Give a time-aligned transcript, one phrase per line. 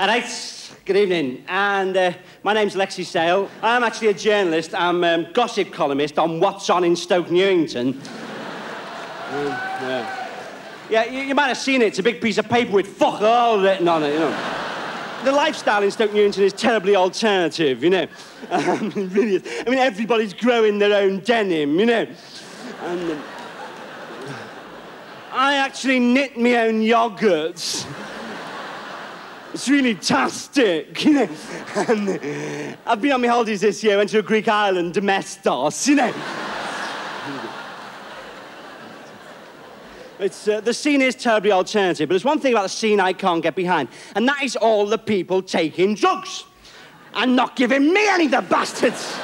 [0.00, 1.44] All right, good evening.
[1.46, 3.50] And uh, my name's Alexei Sayle.
[3.62, 4.74] I'm actually a journalist.
[4.74, 8.00] I'm a um, gossip columnist on What's On in Stoke Newington.
[9.30, 10.40] Yeah,
[10.88, 11.88] yeah you, you, might have seen it.
[11.88, 15.20] It's a big piece of paper with fuck all written on it, you know.
[15.22, 18.06] The lifestyle in Stoke Newington is terribly alternative, you know.
[18.50, 19.42] Um, really is.
[19.66, 22.06] I mean, everybody's growing their own denim, you know.
[22.84, 23.22] And, um,
[25.30, 27.86] I actually knit my own yogurts.
[29.52, 31.28] It's really fantastic, you know.
[31.74, 35.96] And I've been on my holidays this year, went to a Greek island, Domestos, you
[35.96, 36.14] know.
[40.20, 43.14] It's, uh, the scene is terribly alternative, but there's one thing about the scene I
[43.14, 46.44] can't get behind, and that is all the people taking drugs
[47.14, 49.16] and not giving me any, the bastards.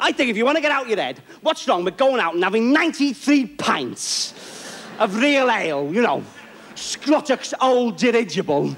[0.00, 2.34] I think if you want to get out your head, what's wrong with going out
[2.34, 4.34] and having 93 pints
[4.98, 6.24] of real ale, you know,
[6.74, 8.74] Scrottock's old dirigible.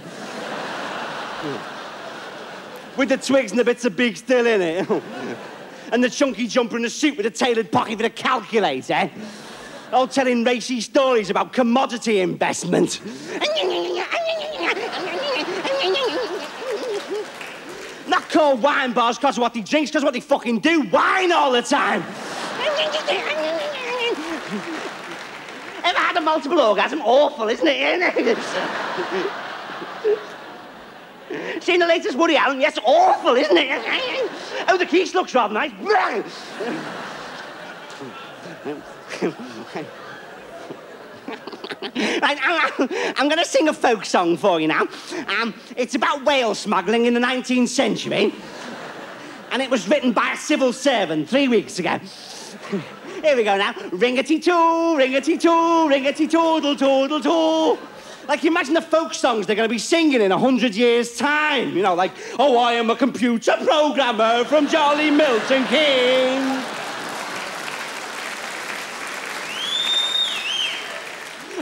[2.96, 5.02] with the twigs and the bits of beak still in it.
[5.92, 9.10] and the chunky jumper and the suit with a tailored pocket for the calculator
[9.94, 13.00] all telling racy stories about commodity investment.
[18.08, 20.82] Not called wine bars because of what they drinks, because what they fucking do.
[20.90, 22.04] Wine all the time.
[25.84, 27.00] Ever had a multiple orgasm?
[27.02, 28.38] Awful, isn't it?
[31.62, 32.60] Seen the latest Woody Allen?
[32.60, 33.68] Yes, awful, isn't it?
[34.68, 35.72] Oh, the quiche looks rather nice.
[35.80, 36.24] right
[43.16, 44.86] I'm going to sing a folk song for you now.
[45.40, 48.32] Um, it's about whale smuggling in the 19th century.
[49.50, 52.00] And it was written by a civil servant three weeks ago.
[53.24, 53.72] Here we go now.
[53.72, 57.78] Ringety too, ringety too, ringety toodle too.
[58.28, 61.74] Like, imagine the folk songs they're going to be singing in a hundred years' time.
[61.74, 66.66] You know, like, oh, I am a computer programmer from Jolly Milton Keynes.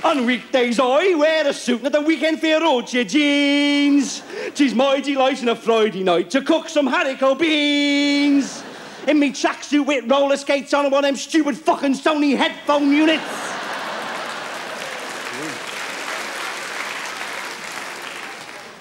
[0.02, 4.24] On weekdays I wear a suit and the weekend Fiorucci jeans.
[4.56, 8.64] Tis my delight on a Friday night to cook some haricot beans.
[9.08, 12.92] In me tracksuit with roller skates on and one of them stupid fucking Sony headphone
[12.92, 13.24] units.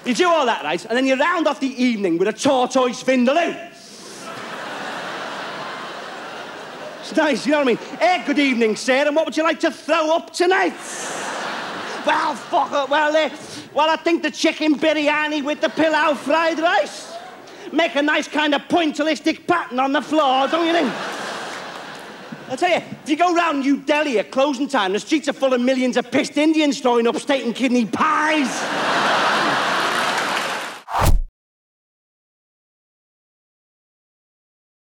[0.04, 0.84] You do all that, right?
[0.84, 3.70] And then you round off the evening with a tortoise vindaloo.
[7.00, 7.98] It's nice, you know what I mean?
[7.98, 10.72] Hey, good evening, sir, and what would you like to throw up tonight?
[12.06, 12.90] well, fuck it.
[12.90, 13.30] Well, uh,
[13.74, 17.11] well, I think the chicken biryani with the pilau fried rice.
[17.70, 20.92] Make a nice kind of pointillistic pattern on the floor, don't you think?
[22.48, 25.32] I'll tell you, if you go round New Delhi at closing time, the streets are
[25.32, 28.91] full of millions of pissed Indians throwing up steak and kidney pies.